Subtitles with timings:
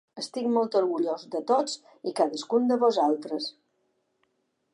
[0.19, 1.77] Estic molt orgullós de tots
[2.13, 3.51] i cadascun de vosaltres.